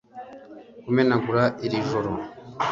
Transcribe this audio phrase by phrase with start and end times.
[0.83, 2.11] kumenagura iri joro,